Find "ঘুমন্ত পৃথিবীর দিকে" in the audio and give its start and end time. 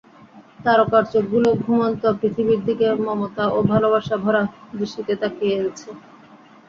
1.63-2.87